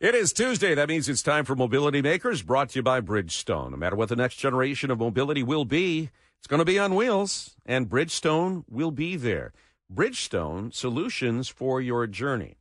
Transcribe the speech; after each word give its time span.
It 0.00 0.14
is 0.14 0.32
Tuesday. 0.32 0.76
That 0.76 0.88
means 0.88 1.08
it's 1.08 1.22
time 1.22 1.44
for 1.44 1.56
Mobility 1.56 2.00
Makers, 2.00 2.42
brought 2.42 2.68
to 2.68 2.78
you 2.78 2.82
by 2.84 3.00
Bridgestone. 3.00 3.72
No 3.72 3.76
matter 3.76 3.96
what 3.96 4.08
the 4.08 4.14
next 4.14 4.36
generation 4.36 4.92
of 4.92 5.00
mobility 5.00 5.42
will 5.42 5.64
be, 5.64 6.10
it's 6.38 6.46
going 6.46 6.60
to 6.60 6.64
be 6.64 6.78
on 6.78 6.94
wheels, 6.94 7.56
and 7.66 7.88
Bridgestone 7.88 8.62
will 8.70 8.92
be 8.92 9.16
there. 9.16 9.52
Bridgestone 9.92 10.72
solutions 10.72 11.48
for 11.48 11.80
your 11.80 12.06
journey. 12.06 12.54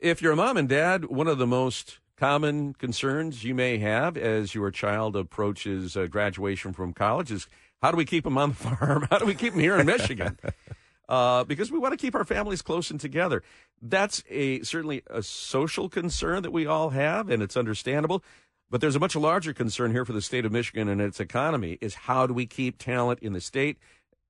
If 0.00 0.20
you're 0.20 0.32
a 0.32 0.36
mom 0.36 0.56
and 0.56 0.68
dad, 0.68 1.04
one 1.04 1.28
of 1.28 1.38
the 1.38 1.46
most 1.46 2.00
common 2.16 2.74
concerns 2.74 3.44
you 3.44 3.54
may 3.54 3.78
have 3.78 4.16
as 4.16 4.52
your 4.52 4.72
child 4.72 5.14
approaches 5.14 5.96
uh, 5.96 6.08
graduation 6.08 6.72
from 6.72 6.92
college 6.92 7.30
is 7.30 7.46
how 7.80 7.92
do 7.92 7.96
we 7.96 8.04
keep 8.04 8.24
them 8.24 8.36
on 8.36 8.48
the 8.48 8.56
farm? 8.56 9.06
How 9.10 9.18
do 9.18 9.24
we 9.24 9.36
keep 9.36 9.52
them 9.52 9.60
here 9.60 9.78
in 9.78 9.86
Michigan? 9.86 10.36
Uh, 11.10 11.42
because 11.42 11.72
we 11.72 11.78
want 11.78 11.92
to 11.92 11.98
keep 11.98 12.14
our 12.14 12.24
families 12.24 12.62
close 12.62 12.90
and 12.90 13.00
together. 13.00 13.42
That's 13.82 14.22
a 14.30 14.62
certainly 14.62 15.02
a 15.08 15.22
social 15.22 15.88
concern 15.88 16.42
that 16.44 16.52
we 16.52 16.66
all 16.66 16.90
have, 16.90 17.28
and 17.28 17.42
it's 17.42 17.56
understandable. 17.56 18.22
But 18.70 18.80
there's 18.80 18.94
a 18.94 19.00
much 19.00 19.16
larger 19.16 19.52
concern 19.52 19.90
here 19.90 20.04
for 20.04 20.12
the 20.12 20.22
state 20.22 20.44
of 20.44 20.52
Michigan 20.52 20.88
and 20.88 21.00
its 21.00 21.18
economy 21.18 21.76
is 21.80 21.94
how 22.06 22.28
do 22.28 22.32
we 22.32 22.46
keep 22.46 22.78
talent 22.78 23.18
in 23.18 23.32
the 23.32 23.40
state? 23.40 23.78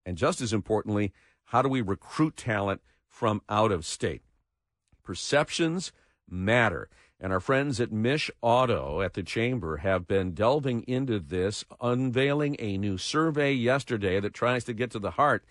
And 0.06 0.16
just 0.16 0.40
as 0.40 0.54
importantly, 0.54 1.12
how 1.44 1.60
do 1.60 1.68
we 1.68 1.82
recruit 1.82 2.38
talent 2.38 2.80
from 3.06 3.42
out 3.50 3.70
of 3.70 3.84
state? 3.84 4.22
Perceptions 5.04 5.92
matter. 6.26 6.88
And 7.20 7.34
our 7.34 7.40
friends 7.40 7.78
at 7.80 7.92
Mish 7.92 8.30
Auto 8.40 9.02
at 9.02 9.12
the 9.12 9.22
Chamber 9.22 9.78
have 9.78 10.08
been 10.08 10.32
delving 10.32 10.84
into 10.86 11.18
this, 11.18 11.66
unveiling 11.82 12.56
a 12.58 12.78
new 12.78 12.96
survey 12.96 13.52
yesterday 13.52 14.20
that 14.20 14.32
tries 14.32 14.64
to 14.64 14.72
get 14.72 14.90
to 14.92 14.98
the 14.98 15.10
heart 15.10 15.44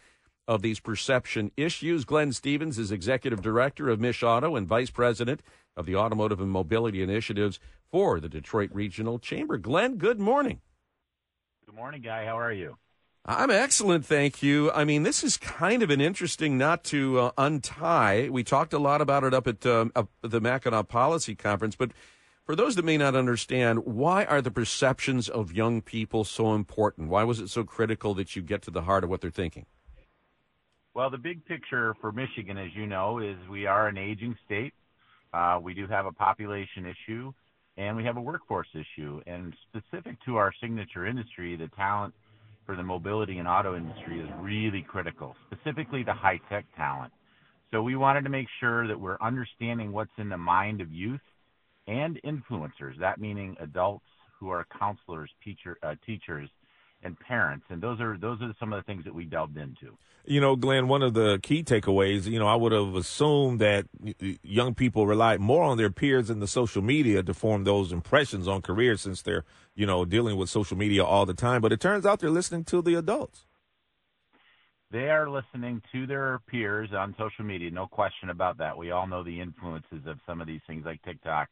of 0.50 0.64
these 0.64 0.80
perception 0.80 1.52
issues. 1.56 2.06
Glenn 2.06 2.34
Stevens 2.34 2.80
is 2.80 2.92
executive 2.92 3.40
director 3.40 3.88
of 3.88 4.00
MICHauto 4.00 4.58
and 4.58 4.68
vice 4.68 4.90
president 4.90 5.44
of 5.78 5.86
the 5.86 5.96
Automotive 5.96 6.42
and 6.42 6.50
Mobility 6.50 7.04
Initiatives 7.04 7.60
for 7.92 8.20
the 8.20 8.28
Detroit 8.28 8.72
Regional 8.74 9.20
Chamber. 9.20 9.60
Glenn, 9.60 9.98
good 9.98 10.20
morning. 10.20 10.60
Good 11.68 11.76
morning, 11.76 12.02
Guy. 12.02 12.26
How 12.26 12.40
are 12.40 12.52
you? 12.52 12.78
I'm 13.26 13.52
excellent, 13.52 14.08
thank 14.08 14.42
you. 14.42 14.72
I 14.72 14.86
mean, 14.86 15.04
this 15.04 15.24
is 15.24 15.38
kind 15.38 15.84
of 15.84 15.92
an 15.92 16.02
interesting 16.02 16.58
knot 16.58 16.84
to 16.86 17.20
uh, 17.20 17.32
untie. 17.38 18.28
We 18.32 18.44
talked 18.44 18.74
a 18.74 18.80
lot 18.80 19.02
about 19.02 19.24
it 19.24 19.36
up 19.36 19.46
at, 19.46 19.64
um, 19.68 19.92
up 19.96 20.10
the 20.24 20.42
Mackinac 20.42 20.88
Policy 20.88 21.36
Conference, 21.36 21.76
but 21.76 21.92
for 22.44 22.56
those 22.56 22.76
that 22.76 22.86
may 22.86 22.98
not 22.98 23.16
understand, 23.16 23.86
why 23.86 24.26
are 24.26 24.42
the 24.42 24.50
perceptions 24.50 25.30
of 25.30 25.54
young 25.54 25.84
people 25.84 26.24
so 26.24 26.56
important? 26.56 27.10
Why 27.10 27.24
was 27.24 27.40
it 27.40 27.50
so 27.50 27.64
critical 27.64 28.16
that 28.16 28.36
you 28.36 28.42
get 28.42 28.64
to 28.64 28.72
the 28.72 28.82
heart 28.82 29.04
of 29.04 29.12
what 29.12 29.22
they're 29.22 29.30
thinking? 29.30 29.68
Well, 31.00 31.10
the 31.10 31.18
big 31.18 31.46
picture 31.46 31.96
for 32.02 32.12
Michigan, 32.12 32.58
as 32.58 32.72
you 32.76 32.86
know, 32.86 33.20
is 33.20 33.38
we 33.50 33.66
are 33.66 33.88
an 33.88 33.98
aging 33.98 34.36
state. 34.46 34.74
Uh, 35.34 35.58
we 35.64 35.74
do 35.74 35.88
have 35.88 36.06
a 36.06 36.12
population 36.12 36.86
issue, 36.86 37.32
and 37.78 37.96
we 37.96 38.04
have 38.04 38.18
a 38.18 38.22
workforce 38.22 38.68
issue. 38.74 39.22
And 39.26 39.56
specific 39.70 40.18
to 40.26 40.36
our 40.36 40.52
signature 40.62 41.06
industry, 41.06 41.56
the 41.56 41.70
talent 41.70 42.14
for 42.66 42.76
the 42.76 42.84
mobility 42.84 43.38
and 43.38 43.48
auto 43.48 43.78
industry 43.78 44.20
is 44.20 44.28
really 44.42 44.82
critical, 44.82 45.38
specifically 45.50 46.04
the 46.04 46.12
high 46.12 46.42
tech 46.50 46.66
talent. 46.76 47.14
So 47.72 47.82
we 47.82 47.96
wanted 47.96 48.26
to 48.26 48.30
make 48.30 48.48
sure 48.60 48.86
that 48.86 49.00
we're 49.00 49.22
understanding 49.22 49.94
what's 49.94 50.12
in 50.18 50.28
the 50.28 50.38
mind 50.38 50.82
of 50.82 50.92
youth 50.92 51.22
and 51.88 52.20
influencers, 52.26 53.00
that 53.00 53.22
meaning 53.22 53.56
adults 53.62 54.04
who 54.38 54.50
are 54.50 54.68
counselors, 54.78 55.30
teacher, 55.46 55.78
uh, 55.82 55.96
teachers, 56.06 56.50
and 57.04 57.20
parents. 57.20 57.66
And 57.70 57.82
those 57.82 58.00
are 58.00 58.18
those 58.18 58.42
are 58.42 58.54
some 58.60 58.74
of 58.74 58.80
the 58.80 58.84
things 58.84 59.04
that 59.06 59.14
we 59.14 59.26
delved 59.26 59.58
into. 59.58 59.98
You 60.26 60.42
know, 60.42 60.56
Glenn, 60.56 60.88
one 60.88 61.02
of 61.02 61.14
the 61.14 61.40
key 61.42 61.64
takeaways, 61.64 62.26
you 62.26 62.38
know, 62.38 62.48
I 62.48 62.56
would 62.56 62.72
have 62.72 62.94
assumed 62.94 63.60
that 63.62 63.86
young 64.44 64.76
people 64.76 65.08
relied 65.08 65.40
more 65.40 65.64
on 65.64 65.78
their 65.78 65.90
peers 65.90 66.30
in 66.30 66.40
the 66.40 66.48
social 66.48 66.82
media 66.82 67.24
to 67.24 67.34
form 67.34 67.64
those 67.64 67.92
impressions 67.92 68.48
on 68.48 68.62
careers 68.62 69.02
since 69.02 69.22
they're, 69.22 69.46
you 69.76 69.86
know, 69.86 70.06
dealing 70.06 70.38
with 70.38 70.50
social 70.50 70.78
media 70.78 71.04
all 71.04 71.26
the 71.26 71.34
time. 71.34 71.62
But 71.62 71.72
it 71.72 71.80
turns 71.80 72.06
out 72.06 72.20
they're 72.20 72.30
listening 72.30 72.66
to 72.66 72.82
the 72.82 72.96
adults. 72.96 73.46
They 74.92 75.10
are 75.10 75.30
listening 75.30 75.82
to 75.94 76.06
their 76.06 76.40
peers 76.48 76.90
on 76.94 77.16
social 77.18 77.46
media, 77.46 77.72
no 77.72 77.88
question 77.88 78.30
about 78.30 78.58
that. 78.58 78.78
We 78.78 78.92
all 78.92 79.08
know 79.08 79.24
the 79.24 79.40
influences 79.40 80.06
of 80.06 80.20
some 80.28 80.42
of 80.42 80.48
these 80.48 80.62
things 80.68 80.84
like 80.84 81.02
TikTok. 81.04 81.48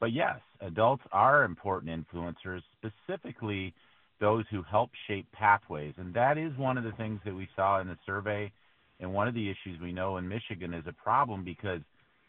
But 0.00 0.12
yes, 0.12 0.40
adults 0.60 1.04
are 1.12 1.44
important 1.44 2.06
influencers, 2.06 2.62
specifically– 2.78 3.72
those 4.20 4.44
who 4.50 4.62
help 4.62 4.90
shape 5.08 5.26
pathways. 5.32 5.94
And 5.96 6.14
that 6.14 6.38
is 6.38 6.56
one 6.56 6.78
of 6.78 6.84
the 6.84 6.92
things 6.92 7.20
that 7.24 7.34
we 7.34 7.48
saw 7.56 7.80
in 7.80 7.88
the 7.88 7.98
survey. 8.06 8.52
And 9.00 9.12
one 9.14 9.26
of 9.26 9.34
the 9.34 9.48
issues 9.48 9.80
we 9.80 9.92
know 9.92 10.18
in 10.18 10.28
Michigan 10.28 10.74
is 10.74 10.84
a 10.86 10.92
problem 10.92 11.42
because, 11.42 11.80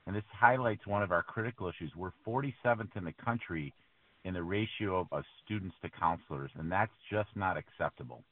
and 0.07 0.16
this 0.16 0.24
highlights 0.31 0.88
one 0.88 1.03
of 1.03 1.12
our 1.12 1.22
critical 1.22 1.68
issues, 1.68 1.91
we're 1.96 2.13
47th 2.25 2.96
in 2.96 3.03
the 3.03 3.12
country 3.12 3.74
in 4.24 4.34
the 4.34 4.44
ratio 4.44 5.07
of 5.12 5.24
students 5.44 5.75
to 5.81 5.90
counselors, 5.90 6.52
and 6.57 6.72
that's 6.72 6.91
just 7.09 7.29
not 7.35 7.57
acceptable. 7.57 8.23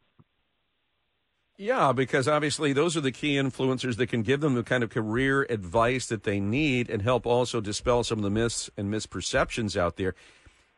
Yeah, 1.57 1.91
because 1.91 2.25
obviously 2.25 2.71
those 2.71 2.95
are 2.95 3.01
the 3.01 3.11
key 3.11 3.35
influencers 3.35 3.97
that 3.97 4.07
can 4.07 4.21
give 4.21 4.39
them 4.39 4.55
the 4.55 4.63
kind 4.63 4.81
of 4.81 4.89
career 4.89 5.45
advice 5.49 6.05
that 6.05 6.23
they 6.23 6.39
need 6.39 6.89
and 6.89 7.01
help 7.01 7.25
also 7.25 7.59
dispel 7.59 8.05
some 8.05 8.19
of 8.19 8.23
the 8.23 8.29
myths 8.29 8.69
and 8.77 8.93
misperceptions 8.93 9.75
out 9.75 9.97
there. 9.97 10.15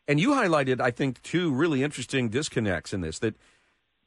And 0.07 0.19
you 0.19 0.31
highlighted, 0.31 0.81
I 0.81 0.91
think, 0.91 1.21
two 1.21 1.51
really 1.51 1.83
interesting 1.83 2.29
disconnects 2.29 2.93
in 2.93 3.01
this 3.01 3.19
that 3.19 3.35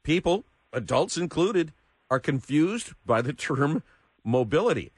people, 0.02 0.44
adults 0.72 1.16
included, 1.16 1.72
are 2.10 2.20
confused 2.20 2.92
by 3.06 3.22
the 3.22 3.32
term 3.32 3.82
mobility. 4.24 4.92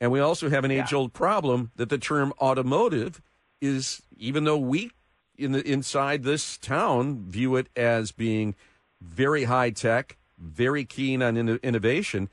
And 0.00 0.10
we 0.12 0.20
also 0.20 0.48
have 0.48 0.64
an 0.64 0.70
age 0.70 0.92
old 0.92 1.12
problem 1.12 1.70
that 1.76 1.88
the 1.88 1.98
term 1.98 2.32
automotive 2.40 3.20
is, 3.60 4.02
even 4.16 4.44
though 4.44 4.58
we 4.58 4.92
in 5.36 5.52
the 5.52 5.66
inside 5.70 6.24
this 6.24 6.58
town 6.58 7.24
view 7.28 7.54
it 7.56 7.68
as 7.76 8.10
being 8.10 8.54
very 9.00 9.44
high 9.44 9.70
tech, 9.70 10.16
very 10.36 10.84
keen 10.84 11.22
on 11.22 11.36
in- 11.36 11.60
innovation, 11.62 12.28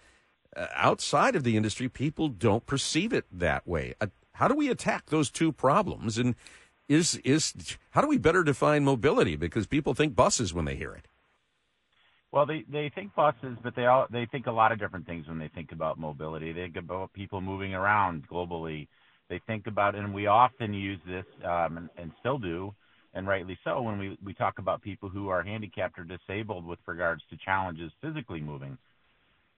uh, 0.55 0.67
outside 0.73 1.35
of 1.35 1.43
the 1.43 1.55
industry, 1.55 1.87
people 1.87 2.27
don't 2.27 2.65
perceive 2.65 3.13
it 3.13 3.25
that 3.31 3.67
way. 3.67 3.93
Uh, 4.01 4.07
how 4.33 4.47
do 4.47 4.55
we 4.55 4.69
attack 4.69 5.07
those 5.07 5.29
two 5.29 5.51
problems? 5.51 6.17
And 6.17 6.35
is 6.87 7.15
is 7.23 7.77
how 7.91 8.01
do 8.01 8.07
we 8.07 8.17
better 8.17 8.43
define 8.43 8.83
mobility? 8.83 9.35
Because 9.35 9.67
people 9.67 9.93
think 9.93 10.15
buses 10.15 10.53
when 10.53 10.65
they 10.65 10.75
hear 10.75 10.93
it. 10.93 11.07
Well, 12.31 12.45
they 12.45 12.65
they 12.69 12.91
think 12.93 13.15
buses, 13.15 13.57
but 13.63 13.75
they 13.75 13.85
all 13.85 14.07
they 14.09 14.25
think 14.25 14.47
a 14.47 14.51
lot 14.51 14.71
of 14.71 14.79
different 14.79 15.05
things 15.05 15.27
when 15.27 15.39
they 15.39 15.47
think 15.47 15.71
about 15.71 15.97
mobility. 15.97 16.51
They 16.51 16.63
think 16.63 16.77
about 16.77 17.13
people 17.13 17.41
moving 17.41 17.73
around 17.73 18.27
globally. 18.27 18.87
They 19.29 19.39
think 19.47 19.65
about, 19.67 19.95
and 19.95 20.13
we 20.13 20.27
often 20.27 20.71
use 20.73 20.99
this, 21.07 21.25
um, 21.43 21.77
and, 21.77 21.89
and 21.97 22.11
still 22.19 22.37
do, 22.37 22.75
and 23.15 23.27
rightly 23.27 23.57
so, 23.63 23.81
when 23.81 23.97
we 23.97 24.17
we 24.23 24.33
talk 24.33 24.59
about 24.59 24.81
people 24.81 25.09
who 25.09 25.29
are 25.29 25.41
handicapped 25.41 25.97
or 25.97 26.03
disabled 26.03 26.65
with 26.65 26.79
regards 26.85 27.23
to 27.29 27.37
challenges 27.37 27.91
physically 28.01 28.41
moving 28.41 28.77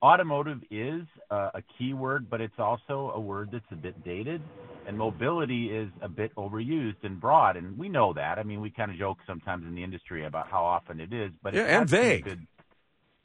automotive 0.02 0.58
is 0.70 1.02
uh, 1.30 1.50
a 1.54 1.62
key 1.76 1.92
word, 1.92 2.30
but 2.30 2.40
it's 2.40 2.58
also 2.58 3.12
a 3.14 3.20
word 3.20 3.50
that's 3.52 3.64
a 3.72 3.76
bit 3.76 4.02
dated, 4.04 4.40
and 4.86 4.96
mobility 4.96 5.70
is 5.70 5.88
a 6.02 6.08
bit 6.08 6.34
overused 6.36 7.02
and 7.02 7.20
broad, 7.20 7.56
and 7.56 7.76
we 7.76 7.88
know 7.88 8.12
that. 8.12 8.38
I 8.38 8.42
mean, 8.42 8.60
we 8.60 8.70
kind 8.70 8.90
of 8.90 8.98
joke 8.98 9.18
sometimes 9.26 9.66
in 9.66 9.74
the 9.74 9.82
industry 9.82 10.24
about 10.24 10.48
how 10.48 10.64
often 10.64 11.00
it 11.00 11.12
is, 11.12 11.32
but 11.42 11.54
yeah, 11.54 11.80
and 11.80 11.88
vague. 11.88 12.24
Good... 12.24 12.46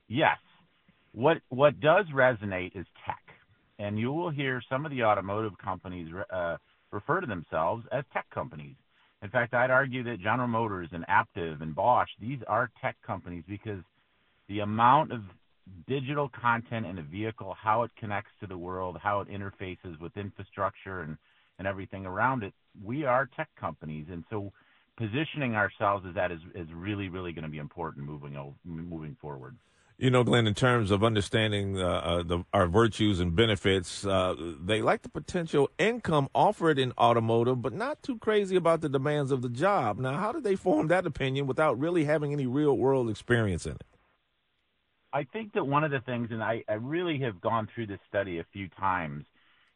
Yes, 0.08 0.38
what 1.12 1.38
what 1.50 1.80
does 1.80 2.06
resonate 2.14 2.76
is 2.76 2.86
tech, 3.06 3.24
and 3.80 4.00
you 4.00 4.12
will 4.12 4.32
hear 4.32 4.62
some 4.70 4.86
of 4.86 4.92
the 4.92 5.04
automotive 5.04 5.58
companies 5.58 6.12
uh, 6.32 6.58
refer 6.92 7.22
to 7.22 7.28
themselves 7.28 7.86
as 7.92 8.04
tech 8.14 8.30
companies. 8.32 8.76
In 9.22 9.30
fact, 9.30 9.54
I'd 9.54 9.72
argue 9.72 10.04
that 10.04 10.20
General 10.20 10.50
Motors 10.50 10.90
and 10.92 11.06
Aptiv 11.08 11.62
and 11.62 11.74
Bosch 11.74 12.10
these 12.20 12.40
are 12.48 12.70
tech 12.82 12.98
companies 13.06 13.44
because 13.48 13.82
the 14.50 14.60
amount 14.60 15.14
of 15.14 15.22
digital 15.88 16.30
content 16.30 16.86
in 16.86 16.98
a 17.00 17.04
vehicle, 17.04 17.56
how 17.60 17.84
it 17.84 17.92
connects 18.00 18.32
to 18.40 18.48
the 18.48 18.58
world, 18.58 18.98
how 19.02 19.22
it 19.22 19.30
interfaces 19.30 20.00
with 20.00 20.16
infrastructure 20.18 21.02
and, 21.02 21.18
and 21.60 21.68
everything 21.68 22.06
around 22.06 22.44
it. 22.44 22.54
We 22.84 23.06
are 23.06 23.30
tech 23.36 23.50
companies, 23.60 24.08
and 24.12 24.24
so 24.30 24.52
positioning 24.98 25.56
ourselves 25.56 26.06
as 26.08 26.16
that 26.16 26.32
is, 26.32 26.40
is 26.56 26.68
really, 26.74 27.10
really 27.10 27.32
going 27.34 27.44
to 27.44 27.50
be 27.50 27.58
important 27.58 28.06
moving 28.06 28.38
moving 28.64 29.18
forward. 29.22 29.56
You 29.98 30.10
know, 30.10 30.24
Glenn, 30.24 30.48
in 30.48 30.56
terms 30.56 30.90
of 30.90 31.04
understanding 31.04 31.80
uh, 31.80 31.86
uh, 31.86 32.24
the, 32.24 32.44
our 32.52 32.68
virtues 32.68 33.20
and 33.20 33.36
benefits, 33.36 34.06
uh, 34.06 34.36
they 34.60 34.82
like 34.82 35.04
the 35.04 35.10
potential 35.10 35.70
income 35.78 36.30
offered 36.34 36.80
in 36.80 36.94
automotive, 36.98 37.62
but 37.62 37.74
not 37.74 38.02
too 38.02 38.18
crazy 38.18 38.56
about 38.56 38.82
the 38.82 38.90
demands 38.90 39.32
of 39.32 39.44
the 39.44 39.50
job. 39.50 40.00
Now, 40.00 40.18
how 40.18 40.32
did 40.32 40.44
they 40.44 40.56
form 40.56 40.88
that 40.88 41.06
opinion 41.06 41.46
without 41.46 41.80
really 41.80 42.06
having 42.06 42.34
any 42.34 42.48
real 42.48 42.76
world 42.76 43.10
experience 43.10 43.68
in 43.68 43.74
it? 43.74 43.84
I 45.14 45.26
think 45.32 45.54
that 45.54 45.66
one 45.66 45.84
of 45.84 45.92
the 45.92 46.00
things, 46.02 46.30
and 46.32 46.44
I, 46.44 46.64
I 46.68 46.74
really 46.74 47.20
have 47.20 47.40
gone 47.40 47.68
through 47.74 47.88
this 47.88 48.00
study 48.10 48.40
a 48.40 48.46
few 48.52 48.68
times, 48.70 49.26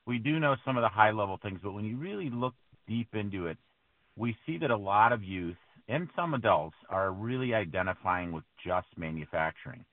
we 0.07 0.18
do 0.18 0.39
know 0.39 0.56
some 0.66 0.78
of 0.78 0.81
the 0.81 0.89
high 0.89 1.12
level 1.12 1.38
things, 1.42 1.60
but 1.62 1.74
when 1.74 1.86
you 1.86 1.98
really 1.98 2.30
look 2.31 2.56
deep 2.88 3.10
into 3.13 3.45
it, 3.45 3.57
we 4.16 4.36
see 4.45 4.57
that 4.57 4.72
a 4.72 4.78
lot 4.78 5.13
of 5.13 5.24
youth 5.24 5.57
and 5.88 6.10
some 6.16 6.34
adults 6.34 6.75
are 6.89 7.12
really 7.12 7.54
identifying 7.54 8.31
with 8.31 8.44
just 8.66 8.88
manufacturing. 8.98 9.86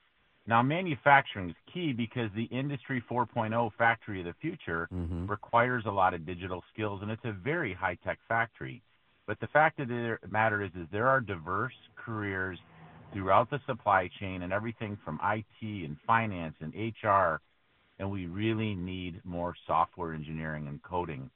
Now, 0.47 0.63
manufacturing 0.63 1.51
is 1.51 1.57
key 1.73 1.93
because 1.93 2.31
the 2.35 2.45
Industry 2.45 3.03
4.0 3.11 3.71
factory 3.79 4.21
of 4.21 4.27
the 4.27 4.35
future 4.41 4.89
mm-hmm. 4.93 5.27
requires 5.27 5.85
a 5.87 5.91
lot 5.91 6.15
of 6.15 6.27
digital 6.27 6.63
skills, 6.73 7.01
and 7.03 7.11
it's 7.11 7.25
a 7.25 7.33
very 7.33 7.73
high 7.73 7.97
tech 8.05 8.19
factory. 8.29 8.83
But 9.27 9.41
the 9.41 9.47
fact 9.49 9.81
of 9.81 9.89
the 9.89 10.19
matter 10.29 10.63
is, 10.63 10.71
is 10.75 10.87
there 10.93 11.09
are 11.09 11.21
diverse 11.21 11.73
careers 11.97 12.59
throughout 13.15 13.49
the 13.49 13.61
supply 13.67 14.11
chain 14.21 14.43
and 14.43 14.53
everything 14.53 14.99
from 15.05 15.19
IT 15.23 15.63
and 15.63 15.97
finance 16.07 16.57
and 16.61 16.75
HR, 16.75 17.41
and 17.99 18.11
we 18.11 18.27
really 18.27 18.75
need 18.75 19.21
more 19.25 19.55
software 19.67 20.13
engineering 20.13 20.67
and 20.67 20.83
coding. 20.83 21.31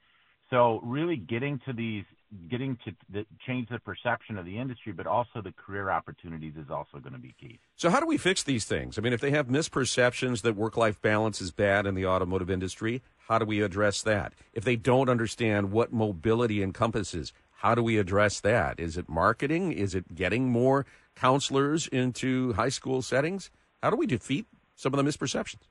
So 0.49 0.81
really 0.83 1.15
getting 1.15 1.59
to 1.65 1.73
these, 1.73 2.03
getting 2.49 2.77
to 2.85 2.91
the, 3.09 3.25
change 3.45 3.69
the 3.69 3.79
perception 3.79 4.37
of 4.37 4.45
the 4.45 4.57
industry, 4.57 4.91
but 4.91 5.07
also 5.07 5.41
the 5.41 5.53
career 5.53 5.89
opportunities 5.89 6.53
is 6.57 6.69
also 6.69 6.97
going 6.99 7.13
to 7.13 7.19
be 7.19 7.33
key. 7.39 7.59
So 7.75 7.89
how 7.89 7.99
do 7.99 8.05
we 8.05 8.17
fix 8.17 8.43
these 8.43 8.65
things? 8.65 8.97
I 8.97 9.01
mean, 9.01 9.13
if 9.13 9.21
they 9.21 9.31
have 9.31 9.47
misperceptions 9.47 10.41
that 10.41 10.55
work-life 10.55 11.01
balance 11.01 11.39
is 11.39 11.51
bad 11.51 11.85
in 11.85 11.95
the 11.95 12.05
automotive 12.05 12.49
industry, 12.49 13.01
how 13.27 13.39
do 13.39 13.45
we 13.45 13.61
address 13.61 14.01
that? 14.01 14.33
If 14.53 14.63
they 14.63 14.75
don't 14.75 15.07
understand 15.07 15.71
what 15.71 15.93
mobility 15.93 16.61
encompasses, 16.61 17.31
how 17.57 17.75
do 17.75 17.83
we 17.83 17.97
address 17.97 18.39
that? 18.39 18.79
Is 18.79 18.97
it 18.97 19.07
marketing? 19.07 19.71
Is 19.71 19.93
it 19.93 20.15
getting 20.15 20.49
more 20.49 20.85
counselors 21.19 21.87
into 21.87 22.53
high 22.53 22.69
school 22.69 23.01
settings? 23.01 23.51
How 23.83 23.89
do 23.89 23.95
we 23.95 24.07
defeat 24.07 24.47
some 24.75 24.93
of 24.93 25.03
the 25.03 25.09
misperceptions? 25.09 25.67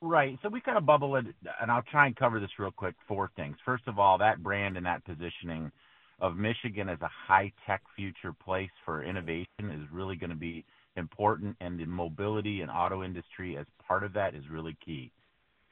Right. 0.00 0.38
So 0.42 0.48
we 0.48 0.60
kind 0.60 0.76
of 0.76 0.84
bubble 0.84 1.16
it, 1.16 1.26
and 1.60 1.70
I'll 1.70 1.82
try 1.82 2.06
and 2.06 2.16
cover 2.16 2.38
this 2.38 2.50
real 2.58 2.70
quick. 2.70 2.94
Four 3.08 3.30
things. 3.36 3.56
First 3.64 3.84
of 3.86 3.98
all, 3.98 4.18
that 4.18 4.42
brand 4.42 4.76
and 4.76 4.84
that 4.86 5.04
positioning 5.04 5.72
of 6.20 6.36
Michigan 6.36 6.88
as 6.88 7.00
a 7.00 7.10
high 7.26 7.52
tech 7.66 7.82
future 7.94 8.32
place 8.32 8.70
for 8.84 9.02
innovation 9.02 9.70
is 9.70 9.90
really 9.92 10.16
going 10.16 10.30
to 10.30 10.36
be 10.36 10.64
important, 10.96 11.56
and 11.60 11.78
the 11.78 11.86
mobility 11.86 12.62
and 12.62 12.70
auto 12.70 13.02
industry 13.02 13.56
as 13.56 13.66
part 13.86 14.02
of 14.02 14.12
that 14.14 14.34
is 14.34 14.42
really 14.50 14.76
key. 14.84 15.12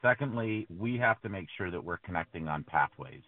Secondly, 0.01 0.67
we 0.69 0.97
have 0.97 1.19
to 1.21 1.29
make 1.29 1.47
sure 1.57 1.71
that 1.71 1.83
we're 1.83 1.97
connecting 1.97 2.47
on 2.47 2.63
pathways. 2.63 3.23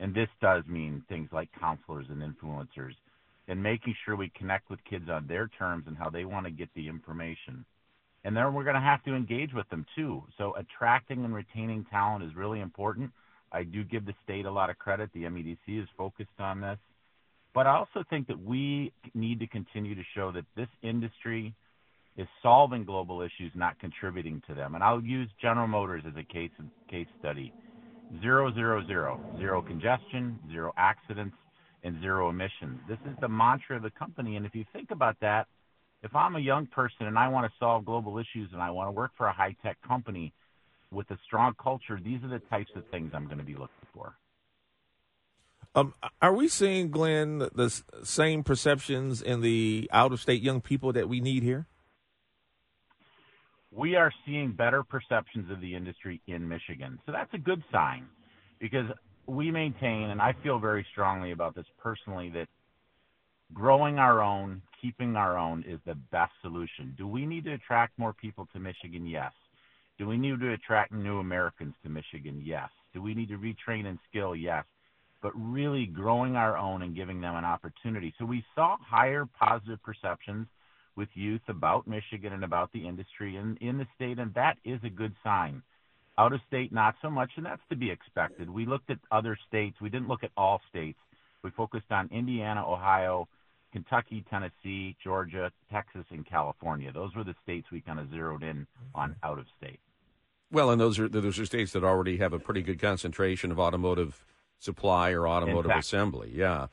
And 0.00 0.14
this 0.14 0.28
does 0.40 0.64
mean 0.66 1.04
things 1.08 1.28
like 1.32 1.48
counselors 1.58 2.06
and 2.08 2.22
influencers 2.22 2.94
and 3.48 3.62
making 3.62 3.94
sure 4.04 4.16
we 4.16 4.30
connect 4.36 4.70
with 4.70 4.82
kids 4.84 5.08
on 5.10 5.26
their 5.26 5.48
terms 5.48 5.84
and 5.86 5.96
how 5.96 6.10
they 6.10 6.24
want 6.24 6.46
to 6.46 6.50
get 6.50 6.68
the 6.74 6.88
information. 6.88 7.64
And 8.24 8.36
then 8.36 8.54
we're 8.54 8.64
going 8.64 8.74
to 8.74 8.80
have 8.80 9.02
to 9.04 9.14
engage 9.14 9.52
with 9.52 9.68
them 9.68 9.84
too. 9.94 10.22
So 10.38 10.54
attracting 10.56 11.24
and 11.24 11.34
retaining 11.34 11.84
talent 11.90 12.24
is 12.24 12.34
really 12.34 12.60
important. 12.60 13.10
I 13.52 13.62
do 13.64 13.84
give 13.84 14.06
the 14.06 14.14
state 14.24 14.46
a 14.46 14.50
lot 14.50 14.70
of 14.70 14.78
credit. 14.78 15.10
The 15.12 15.24
MEDC 15.24 15.58
is 15.68 15.88
focused 15.96 16.40
on 16.40 16.60
this. 16.60 16.78
But 17.54 17.66
I 17.66 17.76
also 17.76 18.02
think 18.10 18.26
that 18.28 18.42
we 18.42 18.92
need 19.14 19.38
to 19.40 19.46
continue 19.46 19.94
to 19.94 20.02
show 20.14 20.32
that 20.32 20.44
this 20.56 20.68
industry 20.82 21.54
is 22.16 22.26
solving 22.42 22.84
global 22.84 23.20
issues, 23.20 23.52
not 23.54 23.78
contributing 23.78 24.42
to 24.48 24.54
them. 24.54 24.74
And 24.74 24.82
I'll 24.82 25.02
use 25.02 25.28
General 25.40 25.68
Motors 25.68 26.02
as 26.06 26.14
a 26.16 26.24
case 26.32 26.50
case 26.90 27.06
study. 27.18 27.52
Zero, 28.20 28.52
zero, 28.54 28.84
zero. 28.86 29.20
Zero 29.38 29.62
congestion, 29.62 30.38
zero 30.50 30.72
accidents, 30.76 31.36
and 31.84 32.00
zero 32.00 32.30
emissions. 32.30 32.80
This 32.88 32.98
is 33.06 33.16
the 33.20 33.28
mantra 33.28 33.76
of 33.76 33.82
the 33.82 33.90
company. 33.90 34.36
And 34.36 34.46
if 34.46 34.54
you 34.54 34.64
think 34.72 34.90
about 34.90 35.16
that, 35.20 35.46
if 36.02 36.14
I'm 36.16 36.34
a 36.34 36.40
young 36.40 36.66
person 36.66 37.06
and 37.06 37.18
I 37.18 37.28
want 37.28 37.46
to 37.46 37.52
solve 37.58 37.84
global 37.84 38.18
issues 38.18 38.50
and 38.52 38.60
I 38.60 38.70
want 38.70 38.88
to 38.88 38.92
work 38.92 39.12
for 39.16 39.26
a 39.26 39.32
high 39.32 39.54
tech 39.62 39.78
company 39.86 40.32
with 40.90 41.10
a 41.10 41.18
strong 41.24 41.54
culture, 41.62 42.00
these 42.02 42.22
are 42.24 42.28
the 42.28 42.40
types 42.50 42.70
of 42.74 42.84
things 42.90 43.12
I'm 43.14 43.26
going 43.26 43.38
to 43.38 43.44
be 43.44 43.52
looking 43.52 43.68
for. 43.94 44.14
Um, 45.74 45.92
are 46.22 46.32
we 46.32 46.48
seeing, 46.48 46.90
Glenn, 46.90 47.38
the 47.38 47.82
same 48.04 48.44
perceptions 48.44 49.20
in 49.20 49.40
the 49.40 49.88
out 49.92 50.12
of 50.12 50.20
state 50.20 50.40
young 50.40 50.60
people 50.60 50.92
that 50.92 51.08
we 51.08 51.20
need 51.20 51.42
here? 51.42 51.66
We 53.72 53.96
are 53.96 54.12
seeing 54.24 54.52
better 54.52 54.84
perceptions 54.84 55.50
of 55.50 55.60
the 55.60 55.74
industry 55.74 56.20
in 56.28 56.48
Michigan. 56.48 57.00
So 57.06 57.12
that's 57.12 57.32
a 57.34 57.38
good 57.38 57.64
sign 57.72 58.06
because 58.60 58.86
we 59.26 59.50
maintain, 59.50 60.10
and 60.10 60.20
I 60.20 60.34
feel 60.42 60.58
very 60.58 60.86
strongly 60.92 61.32
about 61.32 61.54
this 61.54 61.66
personally, 61.78 62.30
that 62.30 62.48
growing 63.52 63.98
our 63.98 64.22
own, 64.22 64.62
keeping 64.80 65.16
our 65.16 65.38
own 65.38 65.64
is 65.66 65.80
the 65.86 65.94
best 65.94 66.32
solution. 66.42 66.94
Do 66.96 67.06
we 67.06 67.26
need 67.26 67.44
to 67.44 67.52
attract 67.52 67.98
more 67.98 68.12
people 68.12 68.48
to 68.52 68.58
Michigan? 68.58 69.06
Yes. 69.06 69.32
Do 69.98 70.08
we 70.08 70.16
need 70.16 70.40
to 70.40 70.52
attract 70.52 70.92
new 70.92 71.18
Americans 71.18 71.74
to 71.84 71.88
Michigan? 71.88 72.42
Yes. 72.44 72.68
Do 72.92 73.02
we 73.02 73.14
need 73.14 73.28
to 73.28 73.38
retrain 73.38 73.86
and 73.86 73.98
skill? 74.08 74.34
Yes. 74.34 74.64
But 75.22 75.32
really 75.36 75.86
growing 75.86 76.36
our 76.36 76.56
own 76.56 76.82
and 76.82 76.96
giving 76.96 77.20
them 77.20 77.36
an 77.36 77.44
opportunity. 77.44 78.12
So 78.18 78.24
we 78.24 78.44
saw 78.54 78.76
higher 78.80 79.26
positive 79.38 79.82
perceptions 79.82 80.46
with 80.96 81.08
youth 81.14 81.40
about 81.48 81.86
Michigan 81.86 82.32
and 82.32 82.44
about 82.44 82.72
the 82.72 82.86
industry 82.86 83.36
in, 83.36 83.56
in 83.60 83.78
the 83.78 83.86
state, 83.96 84.18
and 84.18 84.32
that 84.34 84.58
is 84.64 84.80
a 84.84 84.90
good 84.90 85.14
sign. 85.24 85.62
Out 86.16 86.32
of 86.32 86.40
state, 86.46 86.72
not 86.72 86.94
so 87.02 87.10
much, 87.10 87.32
and 87.36 87.44
that's 87.44 87.62
to 87.70 87.76
be 87.76 87.90
expected. 87.90 88.48
We 88.48 88.66
looked 88.66 88.88
at 88.90 88.98
other 89.10 89.36
states. 89.48 89.80
We 89.80 89.90
didn't 89.90 90.06
look 90.06 90.22
at 90.22 90.30
all 90.36 90.60
states. 90.70 90.98
We 91.42 91.50
focused 91.50 91.90
on 91.90 92.08
Indiana, 92.12 92.64
Ohio, 92.66 93.28
Kentucky, 93.72 94.24
Tennessee, 94.30 94.96
Georgia, 95.02 95.50
Texas, 95.72 96.04
and 96.10 96.24
California. 96.24 96.92
Those 96.92 97.14
were 97.16 97.24
the 97.24 97.34
states 97.42 97.66
we 97.72 97.80
kind 97.80 97.98
of 97.98 98.08
zeroed 98.10 98.44
in 98.44 98.68
on 98.94 99.16
out 99.24 99.40
of 99.40 99.46
state. 99.58 99.80
Well, 100.52 100.70
and 100.70 100.80
those 100.80 101.00
are 101.00 101.08
those 101.08 101.38
are 101.38 101.46
states 101.46 101.72
that 101.72 101.82
already 101.82 102.18
have 102.18 102.32
a 102.32 102.38
pretty 102.38 102.62
good 102.62 102.78
concentration 102.80 103.50
of 103.50 103.58
automotive 103.58 104.24
supply 104.60 105.10
or 105.10 105.26
automotive 105.26 105.72
exactly. 105.72 105.80
assembly. 105.80 106.32
Yeah, 106.32 106.66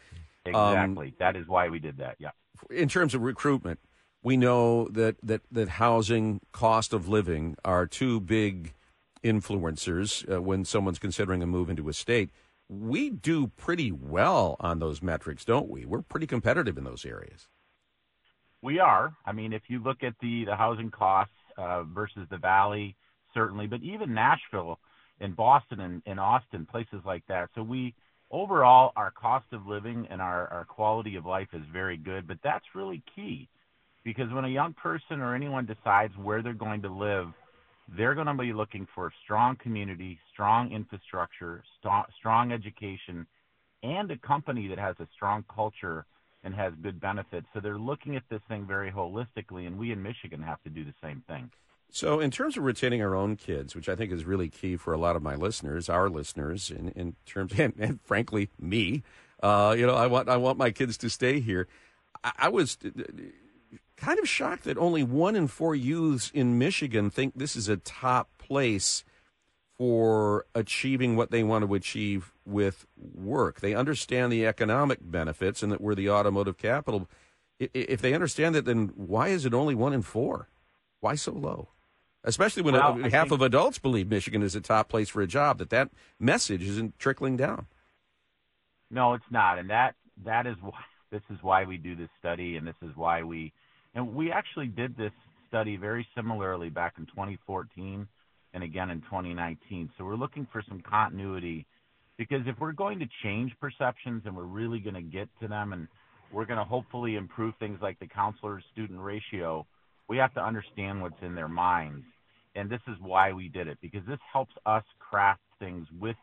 exactly. 0.46 1.08
Um, 1.08 1.14
that 1.18 1.36
is 1.36 1.48
why 1.48 1.70
we 1.70 1.80
did 1.80 1.98
that. 1.98 2.18
Yeah. 2.20 2.30
In 2.70 2.88
terms 2.88 3.16
of 3.16 3.24
recruitment, 3.24 3.80
we 4.22 4.38
know 4.38 4.88
that 4.90 5.16
that 5.24 5.42
that 5.52 5.70
housing, 5.70 6.42
cost 6.52 6.94
of 6.94 7.10
living 7.10 7.58
are 7.66 7.88
two 7.88 8.20
big 8.20 8.74
influencers 9.24 10.30
uh, 10.32 10.42
when 10.42 10.66
someone's 10.66 11.00
considering 11.00 11.44
a 11.44 11.48
move 11.48 11.70
into 11.70 11.90
a 11.90 11.94
state. 11.94 12.30
We 12.70 13.10
do 13.10 13.48
pretty 13.48 13.92
well 13.92 14.56
on 14.60 14.80
those 14.80 15.02
metrics, 15.02 15.44
don't 15.44 15.70
we? 15.70 15.86
We're 15.86 16.02
pretty 16.02 16.28
competitive 16.28 16.78
in 16.78 16.84
those 16.84 17.06
areas. 17.06 17.48
We 18.62 18.80
are. 18.80 19.14
I 19.26 19.32
mean, 19.32 19.54
if 19.54 19.64
you 19.68 19.80
look 19.80 20.04
at 20.04 20.14
the 20.22 20.46
the 20.46 20.56
housing 20.56 20.92
costs 20.92 21.34
uh, 21.58 21.84
versus 21.84 22.28
the 22.30 22.38
Valley, 22.38 22.96
certainly, 23.34 23.68
but 23.68 23.82
even 23.82 24.14
Nashville 24.14 24.80
and 25.20 25.36
Boston 25.36 25.80
and, 25.80 26.02
and 26.06 26.20
Austin, 26.20 26.66
places 26.66 27.02
like 27.06 27.24
that. 27.28 27.50
So 27.56 27.64
we 27.64 27.94
overall 28.30 28.92
our 28.96 29.12
cost 29.12 29.46
of 29.52 29.68
living 29.68 30.08
and 30.10 30.22
our, 30.22 30.48
our 30.48 30.66
quality 30.66 31.16
of 31.16 31.26
life 31.26 31.50
is 31.54 31.62
very 31.72 31.98
good, 31.98 32.28
but 32.28 32.38
that's 32.44 32.66
really 32.74 33.04
key 33.16 33.50
because 34.04 34.32
when 34.32 34.46
a 34.46 34.50
young 34.50 34.74
person 34.74 35.22
or 35.22 35.36
anyone 35.36 35.66
decides 35.66 36.16
where 36.18 36.42
they're 36.42 36.54
going 36.54 36.82
to 36.82 36.90
live, 36.90 37.28
they're 37.98 38.16
going 38.16 38.28
to 38.28 38.34
be 38.34 38.54
looking 38.54 38.88
for 38.96 39.12
strong 39.24 39.56
community, 39.58 40.20
strong 40.32 40.72
infrastructure, 40.72 41.64
st- 41.84 42.06
strong 42.18 42.52
education, 42.52 43.28
and 43.84 44.10
a 44.12 44.18
company 44.18 44.68
that 44.68 44.78
has 44.78 44.96
a 45.00 45.08
strong 45.14 45.44
culture 45.54 46.06
and 46.44 46.56
has 46.56 46.74
good 46.82 47.00
benefits. 47.00 47.48
So 47.54 47.60
they're 47.60 47.78
looking 47.78 48.16
at 48.16 48.24
this 48.30 48.42
thing 48.48 48.66
very 48.66 48.92
holistically, 48.92 49.68
and 49.68 49.78
we 49.78 49.92
in 49.92 50.02
Michigan 50.02 50.42
have 50.42 50.62
to 50.64 50.70
do 50.70 50.84
the 50.84 50.94
same 51.02 51.24
thing. 51.28 51.52
So, 51.94 52.22
in 52.22 52.32
terms 52.32 52.56
of 52.56 52.64
retaining 52.64 53.02
our 53.02 53.14
own 53.14 53.36
kids, 53.36 53.76
which 53.76 53.90
I 53.90 53.98
think 53.98 54.14
is 54.14 54.24
really 54.24 54.48
key 54.48 54.78
for 54.78 54.94
a 54.94 54.98
lot 54.98 55.18
of 55.18 55.22
my 55.22 55.36
listeners, 55.36 55.90
our 55.90 56.10
listeners, 56.10 56.72
in, 56.72 56.90
in 56.90 57.16
terms, 57.26 57.52
and, 57.60 57.74
and 57.78 58.02
frankly, 58.02 58.50
me, 58.58 59.04
uh, 59.44 59.76
you 59.78 59.86
know, 59.86 59.96
I 59.96 60.08
want 60.08 60.30
I 60.30 60.38
want 60.38 60.58
my 60.58 60.72
kids 60.72 60.98
to 61.00 61.10
stay 61.10 61.42
here. 61.42 61.68
I, 62.24 62.32
I 62.40 62.50
was 62.50 62.78
kind 64.02 64.20
of 64.20 64.28
shocked 64.28 64.64
that 64.64 64.78
only 64.78 65.04
one 65.04 65.36
in 65.36 65.48
four 65.48 65.76
youths 65.76 66.32
in 66.34 66.58
Michigan 66.58 67.10
think 67.12 67.34
this 67.36 67.56
is 67.56 67.70
a 67.70 67.78
top 67.78 68.30
place 68.40 69.04
for 69.78 70.46
achieving 70.56 71.16
what 71.16 71.30
they 71.30 71.44
want 71.44 71.66
to 71.66 71.74
achieve 71.76 72.34
with 72.44 72.88
work. 72.98 73.62
They 73.62 73.76
understand 73.76 74.32
the 74.32 74.46
economic 74.46 75.00
benefits 75.02 75.62
and 75.62 75.72
that 75.72 75.80
we're 75.80 75.96
the 75.96 76.10
automotive 76.10 76.58
capital. 76.58 77.08
If 77.60 78.02
they 78.02 78.14
understand 78.14 78.56
that, 78.56 78.66
then 78.66 78.92
why 78.96 79.28
is 79.28 79.46
it 79.46 79.54
only 79.54 79.76
one 79.76 79.94
in 79.94 80.02
four? 80.02 80.50
Why 81.00 81.14
so 81.14 81.32
low? 81.32 81.70
Especially 82.24 82.64
when 82.64 82.76
uh, 82.76 82.94
well, 82.94 83.10
half 83.10 83.30
think, 83.30 83.32
of 83.34 83.42
adults 83.42 83.78
believe 83.80 84.10
Michigan 84.10 84.42
is 84.42 84.56
a 84.56 84.62
top 84.62 84.90
place 84.90 85.10
for 85.10 85.22
a 85.22 85.28
job, 85.28 85.60
that 85.60 85.70
that 85.70 85.90
message 86.20 86.64
isn't 86.64 86.98
trickling 86.98 87.38
down. 87.38 87.68
No, 88.90 89.14
it's 89.14 89.32
not, 89.32 89.58
and 89.58 89.70
that 89.70 89.96
that 90.24 90.46
is 90.46 90.58
why 90.62 90.84
this 91.12 91.24
is 91.32 91.38
why 91.42 91.66
we 91.66 91.78
do 91.78 91.96
this 91.96 92.10
study, 92.20 92.58
and 92.58 92.68
this 92.68 92.76
is 92.84 92.96
why 92.96 93.24
we 93.24 93.54
and 93.96 94.14
we 94.14 94.32
actually 94.32 94.68
did 94.68 94.96
this 94.98 95.12
study 95.48 95.76
very 95.76 96.08
similarly 96.16 96.70
back 96.70 96.94
in 96.98 97.06
2014 97.08 98.08
and 98.54 98.64
again 98.64 98.90
in 98.90 99.02
2019. 99.02 99.90
So 99.98 100.06
we're 100.06 100.16
looking 100.16 100.48
for 100.52 100.64
some 100.68 100.82
continuity 100.82 101.66
because 102.18 102.42
if 102.46 102.56
we're 102.60 102.72
going 102.72 103.00
to 103.00 103.06
change 103.24 103.52
perceptions 103.60 104.24
and 104.26 104.36
we're 104.36 104.44
really 104.44 104.80
going 104.80 104.96
to 104.96 105.02
get 105.02 105.28
to 105.42 105.48
them 105.48 105.74
and 105.74 105.88
we're 106.32 106.46
going 106.46 106.60
to 106.60 106.66
hopefully 106.66 107.16
improve 107.16 107.54
things 107.60 107.80
like 107.82 108.00
the 108.00 108.08
counselor 108.08 108.62
student 108.72 109.00
ratio, 109.00 109.66
we 110.08 110.18
have 110.18 110.34
to 110.36 110.42
understand 110.42 111.02
what's 111.02 111.22
in 111.22 111.36
their 111.36 111.50
minds. 111.50 112.06
And 112.56 112.70
this 112.70 112.82
is 112.88 112.96
why 113.02 113.32
we 113.32 113.48
did 113.48 113.68
it 113.68 113.78
because 113.82 114.06
this 114.08 114.20
helps 114.32 114.54
us 114.66 114.84
craft 115.00 115.42
things 115.60 115.88
with 116.00 116.18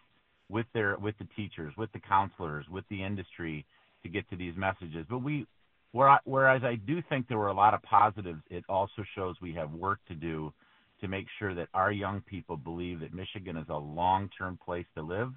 with 0.50 0.66
their 0.72 0.96
with 0.98 1.14
the 1.18 1.26
teachers, 1.36 1.74
with 1.76 1.92
the 1.92 2.00
counselors, 2.00 2.66
with 2.70 2.84
the 2.90 3.02
industry 3.02 3.64
to 4.02 4.08
get 4.08 4.28
to 4.30 4.36
these 4.36 4.54
messages. 4.56 5.04
But 5.08 5.18
we 5.18 5.46
whereas 5.92 6.62
I 6.64 6.74
do 6.74 7.02
think 7.08 7.28
there 7.28 7.38
were 7.38 7.48
a 7.48 7.54
lot 7.54 7.74
of 7.74 7.82
positives, 7.82 8.42
it 8.50 8.64
also 8.68 9.04
shows 9.14 9.36
we 9.40 9.54
have 9.54 9.72
work 9.72 10.00
to 10.08 10.14
do 10.14 10.52
to 11.00 11.08
make 11.08 11.26
sure 11.38 11.54
that 11.54 11.68
our 11.74 11.92
young 11.92 12.20
people 12.22 12.56
believe 12.56 13.00
that 13.00 13.14
Michigan 13.14 13.56
is 13.56 13.68
a 13.68 13.76
long-term 13.76 14.58
place 14.64 14.86
to 14.96 15.02
live. 15.02 15.32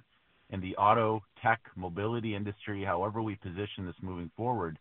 And 0.50 0.62
the 0.62 0.76
auto 0.76 1.22
tech 1.42 1.60
mobility 1.76 2.34
industry, 2.34 2.84
however 2.84 3.22
we 3.22 3.36
position 3.36 3.86
this 3.86 3.94
moving 4.02 4.30
forward, 4.36 4.78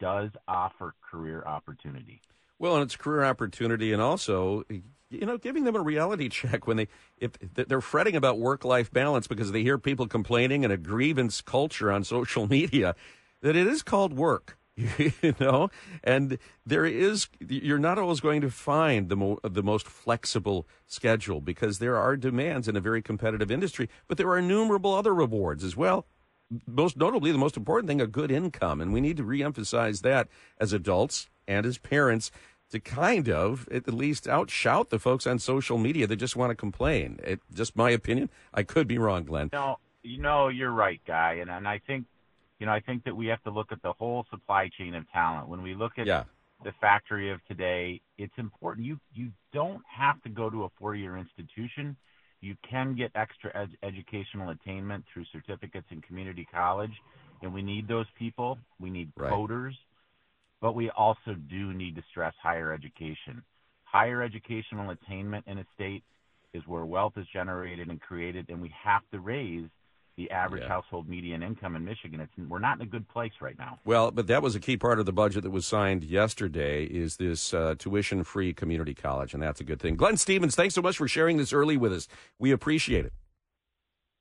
does 0.00 0.30
offer 0.48 0.94
career 1.10 1.42
opportunity. 1.46 2.22
Well, 2.58 2.74
and 2.74 2.84
it's 2.84 2.96
career 2.96 3.24
opportunity, 3.24 3.92
and 3.92 4.00
also, 4.00 4.64
you 4.68 5.26
know, 5.26 5.38
giving 5.38 5.64
them 5.64 5.76
a 5.76 5.80
reality 5.80 6.28
check 6.30 6.66
when 6.66 6.76
they 6.76 6.88
if 7.18 7.32
they're 7.54 7.80
fretting 7.80 8.16
about 8.16 8.38
work 8.38 8.64
life 8.64 8.90
balance 8.90 9.26
because 9.26 9.52
they 9.52 9.62
hear 9.62 9.78
people 9.78 10.06
complaining 10.06 10.64
and 10.64 10.72
a 10.72 10.76
grievance 10.78 11.40
culture 11.42 11.92
on 11.92 12.04
social 12.04 12.46
media 12.48 12.94
that 13.42 13.56
it 13.56 13.66
is 13.66 13.82
called 13.82 14.14
work. 14.14 14.56
you 15.22 15.34
know, 15.38 15.70
and 16.02 16.38
there 16.64 16.84
is 16.84 17.28
you're 17.40 17.78
not 17.78 17.98
always 17.98 18.20
going 18.20 18.40
to 18.40 18.50
find 18.50 19.08
the 19.08 19.16
mo- 19.16 19.40
the 19.42 19.62
most 19.62 19.86
flexible 19.86 20.66
schedule 20.86 21.40
because 21.40 21.78
there 21.78 21.96
are 21.96 22.16
demands 22.16 22.68
in 22.68 22.76
a 22.76 22.80
very 22.80 23.02
competitive 23.02 23.50
industry, 23.50 23.88
but 24.08 24.18
there 24.18 24.28
are 24.28 24.38
innumerable 24.38 24.94
other 24.94 25.14
rewards 25.14 25.64
as 25.64 25.76
well. 25.76 26.06
Most 26.66 26.96
notably, 26.96 27.30
the 27.30 27.38
most 27.38 27.56
important 27.56 27.88
thing, 27.88 28.00
a 28.00 28.06
good 28.06 28.30
income, 28.30 28.80
and 28.80 28.92
we 28.92 29.00
need 29.00 29.16
to 29.18 29.22
reemphasize 29.22 30.02
that 30.02 30.28
as 30.58 30.72
adults 30.72 31.28
and 31.46 31.64
as 31.64 31.78
parents 31.78 32.30
to 32.70 32.80
kind 32.80 33.28
of 33.28 33.68
at 33.70 33.92
least 33.92 34.24
outshout 34.24 34.88
the 34.88 34.98
folks 34.98 35.26
on 35.26 35.38
social 35.38 35.78
media 35.78 36.06
that 36.06 36.16
just 36.16 36.36
want 36.36 36.50
to 36.50 36.54
complain. 36.54 37.18
It, 37.22 37.40
just 37.52 37.76
my 37.76 37.90
opinion. 37.90 38.30
I 38.54 38.62
could 38.62 38.86
be 38.86 38.98
wrong, 38.98 39.24
Glenn. 39.24 39.50
No, 39.52 39.78
you 40.02 40.18
know, 40.18 40.48
you're 40.48 40.70
right, 40.70 41.00
guy, 41.06 41.34
and 41.34 41.50
and 41.50 41.68
I 41.68 41.78
think 41.78 42.06
you 42.60 42.66
know, 42.66 42.72
I 42.72 42.80
think 42.80 43.04
that 43.04 43.16
we 43.16 43.26
have 43.26 43.42
to 43.44 43.50
look 43.50 43.72
at 43.72 43.82
the 43.82 43.94
whole 43.94 44.26
supply 44.30 44.68
chain 44.78 44.94
of 44.94 45.10
talent. 45.10 45.48
When 45.48 45.62
we 45.62 45.74
look 45.74 45.92
at 45.96 46.06
yeah. 46.06 46.24
the 46.62 46.72
factory 46.78 47.32
of 47.32 47.40
today, 47.48 48.02
it's 48.18 48.34
important. 48.36 48.86
You 48.86 49.00
you 49.14 49.30
don't 49.52 49.82
have 49.88 50.22
to 50.22 50.28
go 50.28 50.50
to 50.50 50.64
a 50.64 50.68
four-year 50.78 51.16
institution. 51.16 51.96
You 52.42 52.54
can 52.68 52.94
get 52.94 53.10
extra 53.14 53.50
ed- 53.54 53.76
educational 53.82 54.50
attainment 54.50 55.04
through 55.12 55.24
certificates 55.32 55.86
in 55.90 56.02
community 56.02 56.46
college, 56.52 56.92
and 57.42 57.52
we 57.52 57.62
need 57.62 57.88
those 57.88 58.06
people. 58.18 58.58
We 58.78 58.90
need 58.90 59.10
right. 59.16 59.32
coders, 59.32 59.72
but 60.60 60.74
we 60.74 60.90
also 60.90 61.34
do 61.48 61.72
need 61.72 61.96
to 61.96 62.02
stress 62.10 62.34
higher 62.42 62.72
education. 62.74 63.42
Higher 63.84 64.22
educational 64.22 64.90
attainment 64.90 65.46
in 65.46 65.58
a 65.58 65.66
state 65.74 66.04
is 66.52 66.62
where 66.66 66.84
wealth 66.84 67.14
is 67.16 67.26
generated 67.32 67.88
and 67.88 68.00
created, 68.00 68.50
and 68.50 68.60
we 68.60 68.72
have 68.84 69.02
to 69.12 69.20
raise 69.20 69.68
the 70.20 70.30
average 70.30 70.62
yeah. 70.62 70.68
household 70.68 71.08
median 71.08 71.42
income 71.42 71.74
in 71.74 71.84
Michigan. 71.84 72.20
It's 72.20 72.32
we're 72.36 72.58
not 72.58 72.76
in 72.76 72.82
a 72.82 72.90
good 72.90 73.08
place 73.08 73.32
right 73.40 73.58
now. 73.58 73.78
Well, 73.86 74.10
but 74.10 74.26
that 74.26 74.42
was 74.42 74.54
a 74.54 74.60
key 74.60 74.76
part 74.76 75.00
of 75.00 75.06
the 75.06 75.12
budget 75.12 75.44
that 75.44 75.50
was 75.50 75.66
signed 75.66 76.04
yesterday. 76.04 76.84
Is 76.84 77.16
this 77.16 77.54
uh, 77.54 77.74
tuition-free 77.78 78.52
community 78.52 78.92
college, 78.94 79.32
and 79.32 79.42
that's 79.42 79.60
a 79.60 79.64
good 79.64 79.80
thing. 79.80 79.96
Glenn 79.96 80.18
Stevens, 80.18 80.54
thanks 80.54 80.74
so 80.74 80.82
much 80.82 80.98
for 80.98 81.08
sharing 81.08 81.38
this 81.38 81.54
early 81.54 81.78
with 81.78 81.92
us. 81.92 82.06
We 82.38 82.50
appreciate 82.50 83.06
it. 83.06 83.14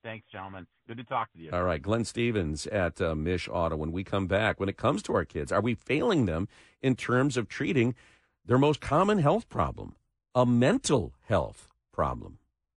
Thanks, 0.01 0.25
gentlemen. 0.31 0.67
Good 0.87 0.97
to 0.97 1.03
talk 1.03 1.33
to 1.33 1.39
you. 1.39 1.51
All 1.51 1.63
right, 1.63 1.81
Glenn 1.81 2.05
Stevens 2.05 2.65
at 2.67 3.01
uh, 3.01 3.13
MICHauto. 3.13 3.77
When 3.77 3.91
we 3.91 4.05
come 4.05 4.27
back, 4.27 4.57
when 4.57 4.69
it 4.69 4.77
comes 4.77 5.03
to 5.03 5.13
our 5.13 5.25
kids, 5.25 5.51
are 5.51 5.61
we 5.61 5.75
failing 5.75 6.25
them 6.25 6.47
in 6.81 6.95
terms 6.95 7.35
of 7.35 7.49
treating 7.49 7.93
their 8.45 8.57
most 8.57 8.79
common 8.79 9.19
health 9.19 9.49
problem, 9.49 9.95
a 10.33 10.45
mental 10.45 11.13
health 11.27 11.67
problem? 11.91 12.38